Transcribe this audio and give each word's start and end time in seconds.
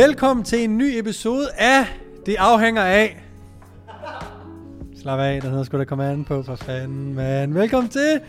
Velkommen 0.00 0.44
til 0.44 0.64
en 0.64 0.78
ny 0.78 0.98
episode 0.98 1.48
af 1.58 1.84
Det 2.26 2.36
afhænger 2.38 2.82
af. 2.82 3.24
Slap 4.96 5.18
af, 5.18 5.40
der 5.42 5.48
hedder 5.48 5.64
sgu 5.64 5.78
da 5.78 5.84
komme 5.84 6.04
an 6.04 6.24
på, 6.24 6.42
for 6.42 6.56
fanden, 6.56 7.14
man. 7.14 7.54
Velkommen 7.54 7.90
til 7.90 8.20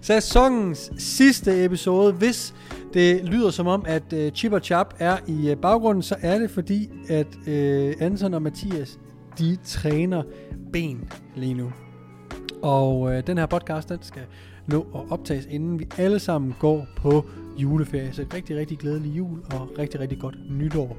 sæsonens 0.00 0.92
sidste 0.98 1.64
episode. 1.64 2.12
Hvis 2.12 2.54
det 2.94 3.24
lyder 3.24 3.50
som 3.50 3.66
om, 3.66 3.84
at 3.86 4.12
uh, 4.12 4.28
Chip 4.28 4.52
og 4.52 4.60
Chap 4.60 4.94
er 4.98 5.16
i 5.26 5.52
uh, 5.52 5.58
baggrunden, 5.58 6.02
så 6.02 6.16
er 6.20 6.38
det 6.38 6.50
fordi, 6.50 6.90
at 7.08 7.26
uh, 7.46 8.06
Anton 8.06 8.34
og 8.34 8.42
Mathias, 8.42 8.98
de 9.38 9.56
træner 9.64 10.22
ben 10.72 11.12
lige 11.36 11.54
nu. 11.54 11.72
Og 12.62 13.00
uh, 13.00 13.12
den 13.26 13.38
her 13.38 13.46
podcast, 13.46 13.88
den 13.88 13.98
skal 14.02 14.22
nå 14.66 14.86
at 14.94 15.00
optages, 15.10 15.46
inden 15.50 15.78
vi 15.78 15.88
alle 15.98 16.18
sammen 16.18 16.54
går 16.58 16.86
på 16.96 17.24
juleferie. 17.62 18.12
Så 18.12 18.24
rigtig, 18.34 18.56
rigtig 18.56 18.78
glædelig 18.78 19.16
jul 19.16 19.38
og 19.52 19.70
rigtig, 19.78 20.00
rigtig 20.00 20.18
godt 20.18 20.36
nytår. 20.50 20.96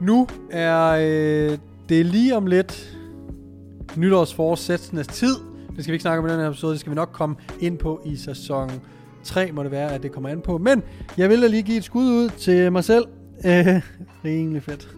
Nu 0.00 0.26
er 0.50 0.88
øh, 0.90 1.58
det 1.88 2.06
lige 2.06 2.36
om 2.36 2.46
lidt 2.46 2.98
nytårsforsættenes 3.96 5.06
tid. 5.06 5.34
Det 5.76 5.84
skal 5.84 5.92
vi 5.92 5.94
ikke 5.94 6.02
snakke 6.02 6.18
om 6.18 6.26
i 6.26 6.32
den 6.32 6.40
her 6.40 6.48
episode, 6.48 6.72
det 6.72 6.80
skal 6.80 6.90
vi 6.90 6.94
nok 6.94 7.10
komme 7.12 7.36
ind 7.60 7.78
på 7.78 8.00
i 8.04 8.16
sæson 8.16 8.70
3, 9.22 9.52
må 9.52 9.62
det 9.62 9.70
være, 9.70 9.92
at 9.92 10.02
det 10.02 10.12
kommer 10.12 10.28
an 10.28 10.40
på. 10.40 10.58
Men 10.58 10.82
jeg 11.16 11.28
vil 11.28 11.42
da 11.42 11.46
lige 11.46 11.62
give 11.62 11.78
et 11.78 11.84
skud 11.84 12.04
ud 12.04 12.28
til 12.28 12.72
mig 12.72 12.84
selv. 12.84 13.04
Øh, 13.44 13.82
rimelig 14.24 14.62
fedt. 14.62 14.88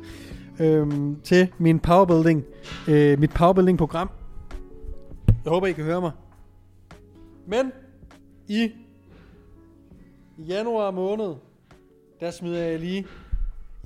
Øhm, 0.60 1.16
til 1.24 1.48
min 1.58 1.78
powerbuilding, 1.78 2.44
øh, 2.88 3.18
mit 3.18 3.30
powerbuilding 3.30 3.78
program. 3.78 4.10
Jeg 5.44 5.50
håber, 5.50 5.66
I 5.66 5.72
kan 5.72 5.84
høre 5.84 6.00
mig. 6.00 6.10
Men 7.46 7.72
i 8.48 8.70
januar 10.48 10.90
måned, 10.90 11.34
der 12.20 12.30
smider 12.30 12.62
jeg 12.62 12.80
lige, 12.80 13.06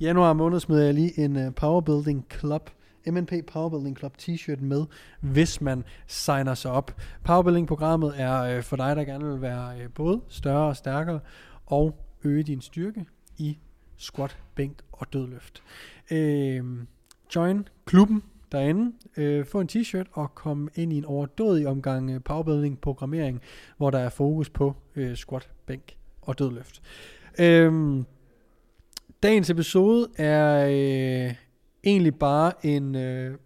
januar 0.01 0.33
måned 0.33 0.59
smider 0.59 0.83
jeg 0.83 0.93
lige 0.93 1.19
en 1.19 1.35
øh, 1.35 1.47
uh, 1.47 1.53
Powerbuilding 1.53 2.25
Club, 2.39 2.69
MNP 3.07 3.31
Powerbuilding 3.47 3.97
Club 3.97 4.13
t-shirt 4.21 4.61
med, 4.61 4.85
hvis 5.19 5.61
man 5.61 5.83
signer 6.07 6.53
sig 6.53 6.71
op. 6.71 6.91
Powerbuilding-programmet 7.23 8.13
er 8.17 8.57
uh, 8.57 8.63
for 8.63 8.75
dig, 8.75 8.95
der 8.95 9.03
gerne 9.03 9.25
vil 9.25 9.41
være 9.41 9.85
uh, 9.85 9.93
både 9.93 10.21
større 10.27 10.67
og 10.67 10.75
stærkere, 10.75 11.19
og 11.65 11.95
øge 12.23 12.43
din 12.43 12.61
styrke 12.61 13.05
i 13.37 13.57
squat, 13.97 14.37
bænk 14.55 14.81
og 14.91 15.13
dødløft. 15.13 15.63
Uh, 16.11 16.85
join 17.35 17.67
klubben 17.85 18.23
derinde, 18.51 18.93
øh, 19.17 19.45
få 19.45 19.59
en 19.59 19.69
t-shirt 19.71 20.05
og 20.11 20.35
kom 20.35 20.69
ind 20.75 20.93
i 20.93 20.97
en 20.97 21.05
overdådig 21.05 21.67
omgang 21.67 22.09
øh, 22.09 22.23
powerbuilding 22.23 22.81
programmering, 22.81 23.41
hvor 23.77 23.89
der 23.89 23.99
er 23.99 24.09
fokus 24.09 24.49
på 24.49 24.75
øh, 24.95 25.15
squat, 25.15 25.49
bænk 25.65 25.95
og 26.25 26.39
dødløft. 26.39 26.81
Øhm, 27.39 28.05
dagens 29.23 29.49
episode 29.49 30.07
er 30.17 30.65
øh, 30.65 31.35
egentlig 31.83 32.15
bare 32.15 32.51
en 32.65 32.95
øh, 32.95 33.37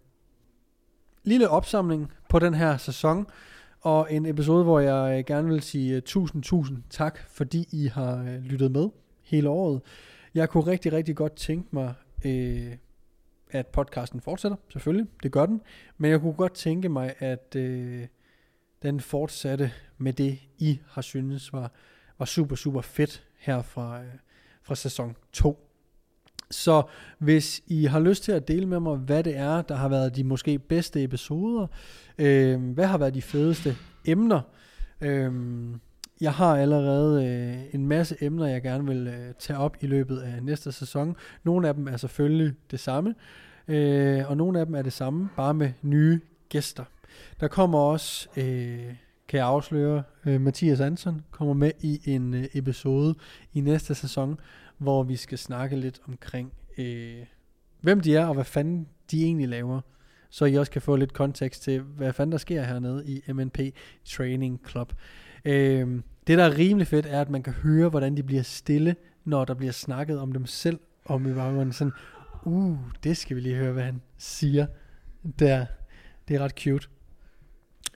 lille 1.23 1.49
opsamling 1.49 2.11
på 2.29 2.39
den 2.39 2.53
her 2.53 2.77
sæson, 2.77 3.27
og 3.81 4.07
en 4.13 4.25
episode, 4.25 4.63
hvor 4.63 4.79
jeg 4.79 5.17
øh, 5.19 5.25
gerne 5.25 5.47
vil 5.47 5.61
sige 5.61 5.95
øh, 5.95 6.01
tusind, 6.01 6.43
tusind 6.43 6.83
tak, 6.89 7.19
fordi 7.29 7.67
I 7.71 7.87
har 7.87 8.17
øh, 8.17 8.41
lyttet 8.43 8.71
med 8.71 8.89
hele 9.23 9.49
året. 9.49 9.81
Jeg 10.33 10.49
kunne 10.49 10.67
rigtig, 10.67 10.93
rigtig 10.93 11.15
godt 11.15 11.35
tænke 11.35 11.67
mig, 11.71 11.93
øh, 12.25 12.71
at 13.51 13.67
podcasten 13.67 14.21
fortsætter, 14.21 14.57
selvfølgelig, 14.69 15.07
det 15.23 15.31
gør 15.31 15.45
den, 15.45 15.61
men 15.97 16.11
jeg 16.11 16.19
kunne 16.19 16.33
godt 16.33 16.53
tænke 16.53 16.89
mig, 16.89 17.13
at 17.19 17.55
øh, 17.55 18.07
den 18.83 18.99
fortsatte 18.99 19.71
med 19.97 20.13
det, 20.13 20.39
I 20.57 20.79
har 20.87 21.01
syntes 21.01 21.53
var 21.53 21.71
var 22.19 22.25
super, 22.25 22.55
super 22.55 22.81
fedt 22.81 23.23
her 23.37 23.61
fra, 23.61 24.01
øh, 24.01 24.07
fra 24.63 24.75
sæson 24.75 25.15
2. 25.33 25.65
Så 26.51 26.83
hvis 27.17 27.61
I 27.67 27.85
har 27.85 27.99
lyst 27.99 28.23
til 28.23 28.31
at 28.31 28.47
dele 28.47 28.65
med 28.65 28.79
mig, 28.79 28.97
hvad 28.97 29.23
det 29.23 29.37
er, 29.37 29.61
der 29.61 29.75
har 29.75 29.89
været 29.89 30.15
de 30.15 30.23
måske 30.23 30.59
bedste 30.59 31.03
episoder, 31.03 31.67
øh, 32.17 32.61
hvad 32.61 32.85
har 32.85 32.97
været 32.97 33.13
de 33.13 33.21
fedeste 33.21 33.75
emner, 34.05 34.41
øh, 35.01 35.31
jeg 36.21 36.33
har 36.33 36.57
allerede 36.57 37.25
øh, 37.25 37.75
en 37.75 37.87
masse 37.87 38.15
emner, 38.21 38.47
jeg 38.47 38.61
gerne 38.61 38.87
vil 38.87 39.07
øh, 39.07 39.33
tage 39.39 39.59
op 39.59 39.77
i 39.81 39.87
løbet 39.87 40.19
af 40.19 40.43
næste 40.43 40.71
sæson. 40.71 41.15
Nogle 41.43 41.67
af 41.67 41.73
dem 41.73 41.87
er 41.87 41.97
selvfølgelig 41.97 42.53
det 42.71 42.79
samme, 42.79 43.15
øh, 43.67 44.29
og 44.29 44.37
nogle 44.37 44.59
af 44.59 44.65
dem 44.65 44.75
er 44.75 44.81
det 44.81 44.93
samme, 44.93 45.29
bare 45.35 45.53
med 45.53 45.71
nye 45.81 46.19
gæster. 46.49 46.83
Der 47.39 47.47
kommer 47.47 47.79
også 47.79 48.29
øh, 48.37 48.93
kan 49.29 49.37
jeg 49.37 49.47
afsløre, 49.47 50.03
øh, 50.25 50.41
Mathias 50.41 50.79
Anson 50.79 51.21
kommer 51.31 51.53
med 51.53 51.71
i 51.79 52.01
en 52.05 52.33
øh, 52.33 52.45
episode 52.53 53.15
i 53.53 53.61
næste 53.61 53.95
sæson, 53.95 54.39
hvor 54.77 55.03
vi 55.03 55.15
skal 55.15 55.37
snakke 55.37 55.75
lidt 55.75 56.01
omkring, 56.07 56.53
øh, 56.77 57.25
hvem 57.81 57.99
de 57.99 58.15
er 58.15 58.25
og 58.25 58.33
hvad 58.33 58.43
fanden 58.43 58.87
de 59.11 59.23
egentlig 59.23 59.47
laver. 59.47 59.81
Så 60.29 60.45
I 60.45 60.55
også 60.55 60.71
kan 60.71 60.81
få 60.81 60.95
lidt 60.95 61.13
kontekst 61.13 61.63
til, 61.63 61.81
hvad 61.81 62.13
fanden 62.13 62.31
der 62.31 62.37
sker 62.37 62.63
hernede 62.63 63.03
i 63.07 63.31
MNP 63.33 63.59
Training 64.05 64.61
Club. 64.69 64.93
Øh, 65.45 66.01
det, 66.27 66.37
der 66.37 66.43
er 66.43 66.57
rimelig 66.57 66.87
fedt, 66.87 67.05
er, 67.05 67.21
at 67.21 67.29
man 67.29 67.43
kan 67.43 67.53
høre, 67.53 67.89
hvordan 67.89 68.17
de 68.17 68.23
bliver 68.23 68.43
stille, 68.43 68.95
når 69.25 69.45
der 69.45 69.53
bliver 69.53 69.73
snakket 69.73 70.19
om 70.19 70.31
dem 70.31 70.45
selv, 70.45 70.79
om 71.05 71.31
i 71.31 71.33
baggrunden. 71.33 71.73
Sådan, 71.73 71.93
uh, 72.43 72.77
det 73.03 73.17
skal 73.17 73.35
vi 73.35 73.41
lige 73.41 73.55
høre, 73.55 73.73
hvad 73.73 73.83
han 73.83 74.01
siger. 74.17 74.65
Der. 75.39 75.65
Det 76.27 76.35
er 76.35 76.39
ret 76.39 76.59
cute. 76.59 76.87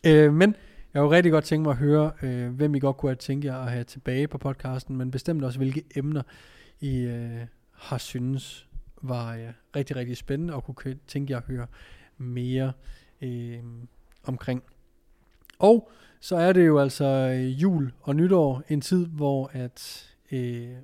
Øh, 0.05 0.33
men 0.33 0.55
jeg 0.93 1.01
kunne 1.01 1.15
rigtig 1.15 1.31
godt 1.31 1.43
tænke 1.43 1.63
mig 1.63 1.71
at 1.71 1.77
høre, 1.77 2.11
øh, 2.21 2.49
hvem 2.49 2.75
I 2.75 2.79
godt 2.79 2.97
kunne 2.97 3.09
have 3.09 3.15
tænkt 3.15 3.45
jer 3.45 3.57
at 3.57 3.71
have 3.71 3.83
tilbage 3.83 4.27
på 4.27 4.37
podcasten, 4.37 4.95
men 4.95 5.11
bestemt 5.11 5.43
også, 5.43 5.59
hvilke 5.59 5.83
emner 5.95 6.21
I 6.79 6.99
øh, 6.99 7.41
har 7.71 7.97
synes 7.97 8.67
var 9.01 9.35
øh, 9.35 9.49
rigtig, 9.75 9.95
rigtig 9.95 10.17
spændende, 10.17 10.53
og 10.53 10.63
kunne 10.63 10.95
tænke 11.07 11.31
jer 11.31 11.37
at 11.37 11.43
høre 11.43 11.67
mere 12.17 12.73
øh, 13.21 13.59
omkring. 14.23 14.63
Og 15.59 15.91
så 16.19 16.35
er 16.35 16.53
det 16.53 16.67
jo 16.67 16.79
altså 16.79 17.05
øh, 17.05 17.61
jul 17.61 17.91
og 18.01 18.15
nytår, 18.15 18.63
en 18.69 18.81
tid, 18.81 19.05
hvor 19.05 19.51
at 19.53 20.09
øh, 20.31 20.75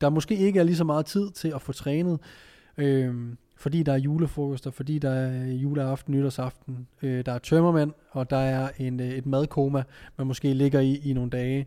der 0.00 0.08
måske 0.08 0.36
ikke 0.36 0.60
er 0.60 0.64
lige 0.64 0.76
så 0.76 0.84
meget 0.84 1.06
tid 1.06 1.30
til 1.30 1.52
at 1.54 1.62
få 1.62 1.72
trænet. 1.72 2.20
Øh, 2.78 3.34
fordi 3.62 3.82
der 3.82 3.92
er 3.92 3.98
julefrokoster, 3.98 4.70
fordi 4.70 4.98
der 4.98 5.10
er 5.10 5.42
øh, 5.42 5.62
juleaften, 5.62 6.14
nytårsaften, 6.14 6.86
øh, 7.02 7.24
der 7.26 7.32
er 7.32 7.38
tømmermænd, 7.38 7.92
og 8.10 8.30
der 8.30 8.36
er 8.36 8.68
en, 8.78 9.00
øh, 9.00 9.08
et 9.08 9.26
madkoma, 9.26 9.82
man 10.16 10.26
måske 10.26 10.54
ligger 10.54 10.80
i 10.80 11.00
i 11.04 11.12
nogle 11.12 11.30
dage. 11.30 11.66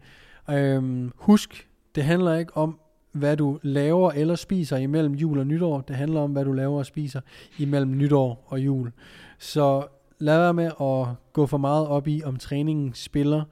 Øhm, 0.49 1.11
husk, 1.15 1.67
det 1.95 2.03
handler 2.03 2.35
ikke 2.35 2.57
om, 2.57 2.79
hvad 3.11 3.37
du 3.37 3.59
laver 3.61 4.11
eller 4.11 4.35
spiser 4.35 4.77
imellem 4.77 5.13
jul 5.13 5.39
og 5.39 5.47
nytår. 5.47 5.81
Det 5.81 5.95
handler 5.95 6.21
om, 6.21 6.31
hvad 6.31 6.45
du 6.45 6.53
laver 6.53 6.77
og 6.77 6.85
spiser 6.85 7.21
imellem 7.59 7.97
nytår 7.97 8.43
og 8.47 8.59
jul. 8.59 8.91
Så 9.39 9.87
lad 10.19 10.37
være 10.37 10.53
med 10.53 10.71
at 10.81 11.15
gå 11.33 11.45
for 11.45 11.57
meget 11.57 11.87
op 11.87 12.07
i, 12.07 12.21
om 12.25 12.35
træningen 12.35 12.93
spiller. 12.93 13.43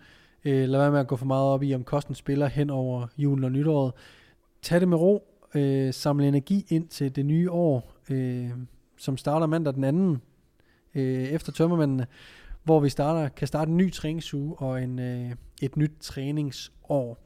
Øh, 0.46 0.70
lad 0.70 0.80
være 0.80 0.92
med 0.92 1.00
at 1.00 1.08
gå 1.08 1.16
for 1.16 1.26
meget 1.26 1.46
op 1.46 1.64
i, 1.64 1.76
om 1.76 1.84
kosten 1.84 2.16
spiller 2.16 2.48
hen 2.48 2.70
over 2.70 3.08
julen 3.18 3.44
og 3.44 3.52
nytåret. 3.52 3.94
Tag 4.62 4.80
det 4.80 4.88
med 4.88 4.98
ro. 4.98 5.28
Øh, 5.56 5.94
samle 5.94 6.28
energi 6.28 6.66
ind 6.70 6.88
til 6.88 7.16
det 7.16 7.26
nye 7.26 7.52
år 7.52 7.93
øh, 8.10 8.50
som 8.98 9.18
starter 9.18 9.48
mandag 9.48 9.74
den 9.74 9.84
anden, 9.84 10.22
øh, 10.96 11.24
efter 11.24 11.52
tømmermændene, 11.52 12.08
hvor 12.64 12.80
vi 12.80 12.90
starter, 12.90 13.30
kan 13.30 13.48
starte 13.48 13.72
en 13.72 13.78
ny 13.78 13.92
træningsuge 13.92 14.56
og 14.56 14.84
en, 14.84 15.00
øh, 15.00 15.32
et 15.62 15.78
nyt 15.78 15.92
træningsår. 16.00 17.24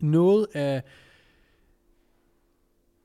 Noget 0.00 0.46
af, 0.54 0.82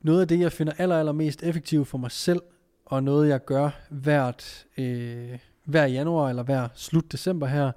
noget 0.00 0.20
af 0.20 0.28
det, 0.28 0.40
jeg 0.40 0.52
finder 0.52 0.72
aller, 0.78 0.98
aller 0.98 1.12
mest 1.12 1.42
effektivt 1.42 1.88
for 1.88 1.98
mig 1.98 2.10
selv, 2.10 2.40
og 2.84 3.02
noget, 3.02 3.28
jeg 3.28 3.44
gør 3.44 3.70
hvert, 3.90 4.66
øh, 4.78 5.38
hver 5.64 5.86
januar 5.86 6.28
eller 6.28 6.42
hver 6.42 6.68
slut 6.74 7.12
december 7.12 7.46
her, 7.46 7.72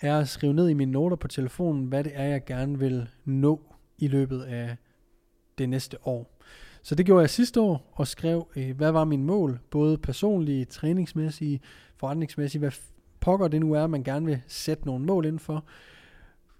er 0.00 0.18
at 0.18 0.28
skrive 0.28 0.54
ned 0.54 0.68
i 0.68 0.74
mine 0.74 0.92
noter 0.92 1.16
på 1.16 1.28
telefonen, 1.28 1.86
hvad 1.86 2.04
det 2.04 2.12
er, 2.14 2.24
jeg 2.24 2.44
gerne 2.44 2.78
vil 2.78 3.08
nå 3.24 3.60
i 3.98 4.08
løbet 4.08 4.42
af 4.42 4.76
det 5.58 5.68
næste 5.68 6.06
år. 6.06 6.38
Så 6.88 6.94
det 6.94 7.06
gjorde 7.06 7.20
jeg 7.20 7.30
sidste 7.30 7.60
år, 7.60 7.92
og 7.92 8.06
skrev, 8.06 8.46
øh, 8.56 8.76
hvad 8.76 8.92
var 8.92 9.04
min 9.04 9.24
mål, 9.24 9.60
både 9.70 9.98
personlige, 9.98 10.64
træningsmæssige, 10.64 11.60
forretningsmæssige, 11.96 12.58
hvad 12.58 12.72
pokker 13.20 13.48
det 13.48 13.60
nu 13.60 13.72
er, 13.72 13.86
man 13.86 14.04
gerne 14.04 14.26
vil 14.26 14.40
sætte 14.46 14.86
nogle 14.86 15.04
mål 15.04 15.26
ind 15.26 15.38
for. 15.38 15.64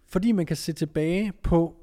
Fordi 0.06 0.32
man 0.32 0.46
kan 0.46 0.56
se 0.56 0.72
tilbage 0.72 1.32
på, 1.42 1.76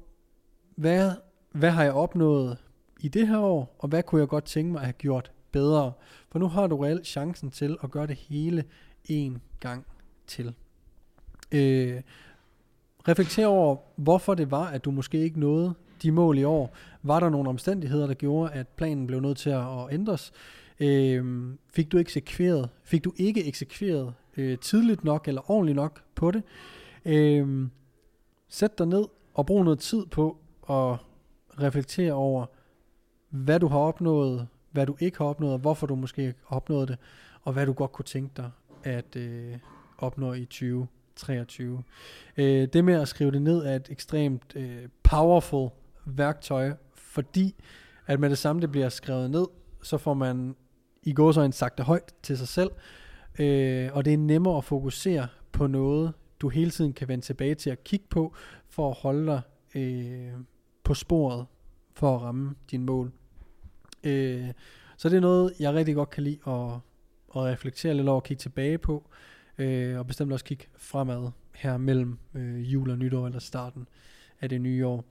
hvad, 0.76 1.10
hvad 1.52 1.70
har 1.70 1.82
jeg 1.82 1.92
opnået 1.92 2.58
i 3.00 3.08
det 3.08 3.28
her 3.28 3.38
år, 3.38 3.76
og 3.78 3.88
hvad 3.88 4.02
kunne 4.02 4.20
jeg 4.20 4.28
godt 4.28 4.44
tænke 4.44 4.72
mig 4.72 4.80
at 4.80 4.86
have 4.86 4.92
gjort 4.92 5.32
bedre. 5.52 5.92
For 6.30 6.38
nu 6.38 6.48
har 6.48 6.66
du 6.66 6.76
reelt 6.76 7.06
chancen 7.06 7.50
til 7.50 7.76
at 7.82 7.90
gøre 7.90 8.06
det 8.06 8.16
hele 8.16 8.64
en 9.04 9.42
gang 9.60 9.86
til. 10.26 10.54
Øh, 11.52 12.00
reflekter 13.08 13.46
over, 13.46 13.76
hvorfor 13.96 14.34
det 14.34 14.50
var, 14.50 14.66
at 14.66 14.84
du 14.84 14.90
måske 14.90 15.18
ikke 15.18 15.40
nåede 15.40 15.74
de 16.02 16.12
mål 16.12 16.38
i 16.38 16.44
år. 16.44 16.76
Var 17.02 17.20
der 17.20 17.30
nogle 17.30 17.48
omstændigheder, 17.48 18.06
der 18.06 18.14
gjorde, 18.14 18.52
at 18.52 18.68
planen 18.68 19.06
blev 19.06 19.20
nødt 19.20 19.38
til 19.38 19.50
at, 19.50 19.66
ændres? 19.90 20.32
Øh, 20.80 21.54
fik 21.74 21.92
du 21.92 21.98
eksekveret, 21.98 22.68
fik 22.82 23.04
du 23.04 23.12
ikke 23.16 23.44
eksekveret 23.44 24.14
øh, 24.36 24.58
tidligt 24.58 25.04
nok 25.04 25.28
eller 25.28 25.50
ordentligt 25.50 25.76
nok 25.76 26.02
på 26.14 26.30
det? 26.30 26.42
Øh, 27.04 27.68
sæt 28.48 28.78
dig 28.78 28.86
ned 28.86 29.04
og 29.34 29.46
brug 29.46 29.64
noget 29.64 29.78
tid 29.78 30.06
på 30.06 30.36
at 30.70 30.96
reflektere 31.62 32.12
over, 32.12 32.46
hvad 33.30 33.60
du 33.60 33.66
har 33.66 33.78
opnået, 33.78 34.48
hvad 34.70 34.86
du 34.86 34.96
ikke 35.00 35.18
har 35.18 35.24
opnået, 35.24 35.52
og 35.52 35.58
hvorfor 35.58 35.86
du 35.86 35.94
måske 35.94 36.34
har 36.46 36.56
opnået 36.56 36.88
det, 36.88 36.98
og 37.42 37.52
hvad 37.52 37.66
du 37.66 37.72
godt 37.72 37.92
kunne 37.92 38.04
tænke 38.04 38.32
dig 38.36 38.50
at 38.84 39.16
øh, 39.16 39.54
opnå 39.98 40.32
i 40.32 40.44
2023. 40.44 41.82
Øh, 42.36 42.68
det 42.72 42.84
med 42.84 42.94
at 42.94 43.08
skrive 43.08 43.30
det 43.30 43.42
ned 43.42 43.66
er 43.66 43.76
et 43.76 43.86
ekstremt 43.90 44.56
øh, 44.56 44.88
powerful 45.02 45.70
værktøj, 46.06 46.72
fordi 46.94 47.54
at 48.06 48.20
med 48.20 48.30
det 48.30 48.38
samme 48.38 48.62
det 48.62 48.72
bliver 48.72 48.88
skrevet 48.88 49.30
ned, 49.30 49.46
så 49.82 49.98
får 49.98 50.14
man 50.14 50.56
i 51.02 51.12
går 51.12 51.32
så 51.32 51.40
en 51.40 51.52
sagt 51.52 51.80
højt 51.80 52.14
til 52.22 52.38
sig 52.38 52.48
selv, 52.48 52.70
øh, 53.38 53.90
og 53.92 54.04
det 54.04 54.12
er 54.12 54.18
nemmere 54.18 54.56
at 54.56 54.64
fokusere 54.64 55.28
på 55.52 55.66
noget, 55.66 56.12
du 56.40 56.48
hele 56.48 56.70
tiden 56.70 56.92
kan 56.92 57.08
vende 57.08 57.24
tilbage 57.24 57.54
til 57.54 57.70
at 57.70 57.84
kigge 57.84 58.06
på, 58.10 58.34
for 58.68 58.90
at 58.90 58.96
holde 58.96 59.26
dig 59.26 59.40
øh, 59.74 60.32
på 60.84 60.94
sporet, 60.94 61.46
for 61.94 62.16
at 62.16 62.22
ramme 62.22 62.54
din 62.70 62.86
mål. 62.86 63.12
Øh, 64.04 64.48
så 64.96 65.08
det 65.08 65.16
er 65.16 65.20
noget, 65.20 65.52
jeg 65.60 65.74
rigtig 65.74 65.94
godt 65.94 66.10
kan 66.10 66.22
lide 66.22 66.38
at, 66.46 66.72
at 67.36 67.42
reflektere 67.42 67.94
lidt 67.94 68.08
over, 68.08 68.20
og 68.20 68.24
kigge 68.24 68.40
tilbage 68.40 68.78
på, 68.78 69.10
øh, 69.58 69.98
og 69.98 70.06
bestemt 70.06 70.32
også 70.32 70.44
kigge 70.44 70.66
fremad 70.76 71.30
her 71.54 71.76
mellem 71.76 72.18
øh, 72.34 72.72
jul 72.72 72.90
og 72.90 72.98
nytår, 72.98 73.26
eller 73.26 73.38
starten 73.38 73.88
af 74.40 74.48
det 74.48 74.60
nye 74.60 74.86
år. 74.86 74.96
Øh, 74.96 75.02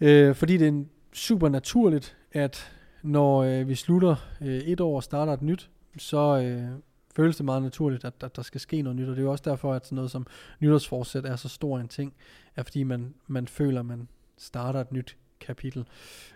Øh, 0.00 0.34
fordi 0.34 0.56
det 0.56 0.68
er 0.68 0.84
super 1.12 1.48
naturligt, 1.48 2.16
at 2.32 2.72
når 3.02 3.42
øh, 3.42 3.68
vi 3.68 3.74
slutter 3.74 4.16
øh, 4.40 4.58
et 4.58 4.80
år 4.80 4.96
og 4.96 5.02
starter 5.02 5.32
et 5.32 5.42
nyt, 5.42 5.70
så 5.98 6.40
øh, 6.42 6.78
føles 7.16 7.36
det 7.36 7.44
meget 7.44 7.62
naturligt, 7.62 8.04
at, 8.04 8.14
at 8.20 8.36
der 8.36 8.42
skal 8.42 8.60
ske 8.60 8.82
noget 8.82 8.96
nyt, 8.96 9.08
og 9.08 9.16
det 9.16 9.18
er 9.18 9.24
jo 9.24 9.30
også 9.30 9.44
derfor, 9.50 9.74
at 9.74 9.86
sådan 9.86 9.96
noget 9.96 10.10
som 10.10 10.26
nytårsforsæt 10.60 11.24
er 11.24 11.36
så 11.36 11.48
stor 11.48 11.78
en 11.78 11.88
ting, 11.88 12.14
er 12.56 12.62
fordi 12.62 12.82
man, 12.82 13.14
man 13.26 13.48
føler, 13.48 13.80
at 13.80 13.86
man 13.86 14.08
starter 14.38 14.80
et 14.80 14.92
nyt 14.92 15.16
kapitel. 15.40 15.86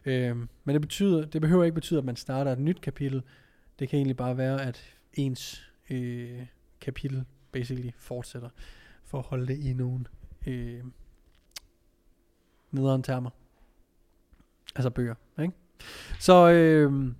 Øh, 0.04 0.36
men 0.64 0.74
det, 0.74 0.80
betyder, 0.80 1.24
det 1.26 1.40
behøver 1.40 1.64
ikke 1.64 1.74
betyde, 1.74 1.98
at 1.98 2.04
man 2.04 2.16
starter 2.16 2.52
et 2.52 2.58
nyt 2.58 2.80
kapitel. 2.80 3.22
Det 3.78 3.88
kan 3.88 3.96
egentlig 3.96 4.16
bare 4.16 4.36
være, 4.36 4.62
at 4.62 4.96
ens 5.12 5.70
øh, 5.90 6.46
kapitel 6.80 7.24
basically 7.52 7.90
fortsætter 7.98 8.48
for 9.04 9.18
at 9.18 9.24
holde 9.24 9.46
det 9.46 9.58
i 9.58 9.72
nogle 9.72 10.04
øh, 10.46 10.84
nederen 12.70 13.02
termer. 13.02 13.30
Altså 14.76 14.90
bøger, 14.90 15.14
ikke? 15.42 15.54
Så 16.20 16.50
øh, 16.50 17.12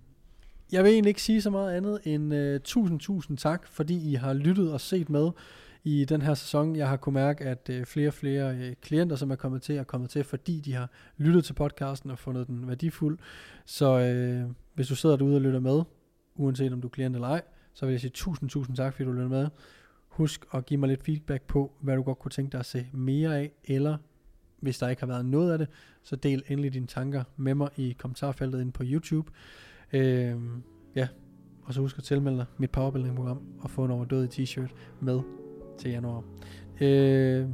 jeg 0.73 0.85
vil 0.85 0.93
egentlig 0.93 1.09
ikke 1.11 1.23
sige 1.23 1.43
så 1.43 1.51
meget 1.51 1.77
andet 1.77 2.01
end 2.05 2.35
øh, 2.35 2.61
tusind, 2.61 3.01
tusind 3.01 3.39
tak, 3.39 3.69
fordi 3.69 4.11
I 4.11 4.15
har 4.15 4.33
lyttet 4.33 4.73
og 4.73 4.81
set 4.81 5.11
med 5.11 5.31
i 5.85 6.05
den 6.05 6.23
her 6.23 6.35
sæson. 6.35 6.77
Jeg 6.77 6.89
har 6.89 6.97
kunnet 6.97 7.15
mærke, 7.15 7.45
at 7.45 7.71
øh, 7.71 7.85
flere 7.87 8.09
og 8.09 8.15
flere 8.15 8.57
øh, 8.57 8.75
klienter, 8.83 9.17
som 9.17 9.31
er 9.31 9.37
kommet 9.37 9.63
til, 9.63 9.77
er 9.77 9.85
kommet 9.85 10.11
til, 10.11 10.25
fordi 10.25 10.61
de 10.61 10.75
har 10.75 10.91
lyttet 11.17 11.45
til 11.45 11.53
podcasten 11.53 12.11
og 12.11 12.19
fundet 12.19 12.47
den 12.47 12.69
værdifuld. 12.69 13.19
Så 13.65 13.99
øh, 13.99 14.51
hvis 14.75 14.89
du 14.89 14.95
sidder 14.95 15.17
derude 15.17 15.35
og 15.35 15.41
lytter 15.41 15.61
med, 15.61 15.83
uanset 16.35 16.73
om 16.73 16.81
du 16.81 16.89
er 16.89 16.91
klient 16.91 17.15
eller 17.15 17.29
ej, 17.29 17.43
så 17.75 17.87
vil 17.87 17.93
jeg 17.93 18.01
sige 18.01 18.11
tusind, 18.11 18.51
tusind 18.51 18.77
tak, 18.77 18.93
fordi 18.93 19.05
du 19.05 19.13
lytter 19.13 19.29
med. 19.29 19.49
Husk 20.09 20.45
at 20.55 20.67
give 20.67 20.81
mig 20.81 20.89
lidt 20.89 21.05
feedback 21.05 21.43
på, 21.43 21.73
hvad 21.81 21.97
du 21.97 22.03
godt 22.03 22.19
kunne 22.19 22.31
tænke 22.31 22.53
dig 22.53 22.61
at 22.61 22.67
se 22.67 22.87
mere 22.93 23.39
af, 23.39 23.53
eller 23.65 23.97
hvis 24.65 24.79
der 24.79 24.89
ikke 24.89 25.03
har 25.03 25.07
været 25.07 25.27
noget 25.27 25.53
af 25.53 25.59
det, 25.59 25.69
så 26.03 26.17
del 26.17 26.43
endelig 26.49 26.75
dine 26.75 26.87
tanker 26.87 27.25
med 27.37 27.55
mig 27.55 27.69
i 27.77 27.97
kommentarfeltet 27.99 28.61
inde 28.61 28.73
på 28.73 28.83
YouTube. 28.87 29.31
Øh, 29.93 30.37
ja, 30.97 31.09
og 31.63 31.75
så 31.75 31.81
husk 31.81 31.99
at 31.99 32.05
tilmelde 32.05 32.39
dig 32.39 32.47
mit 32.59 32.71
powerbuilding-program 32.71 33.43
og 33.61 33.71
få 33.71 33.85
en 33.85 33.91
overdødig 33.91 34.31
t-shirt 34.31 34.75
med 35.01 35.21
til 35.79 35.91
januar. 35.91 36.23
Øh, 36.81 37.49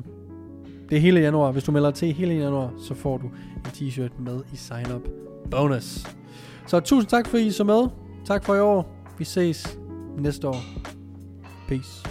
det 0.88 0.96
er 0.96 1.00
hele 1.00 1.20
januar. 1.20 1.52
Hvis 1.52 1.64
du 1.64 1.72
melder 1.72 1.90
til 1.90 2.12
hele 2.12 2.34
januar, 2.34 2.74
så 2.88 2.94
får 2.94 3.18
du 3.18 3.26
en 3.56 3.66
t-shirt 3.66 4.22
med 4.22 4.40
i 4.52 4.56
sign 4.56 4.92
up 4.92 5.08
bonus. 5.50 6.06
Så 6.66 6.80
tusind 6.80 7.10
tak 7.10 7.26
for, 7.26 7.38
at 7.38 7.44
I 7.44 7.50
så 7.50 7.64
med. 7.64 7.88
Tak 8.24 8.44
for 8.44 8.54
i 8.54 8.60
år. 8.60 8.96
Vi 9.18 9.24
ses 9.24 9.78
næste 10.18 10.48
år. 10.48 10.56
Peace. 11.68 12.09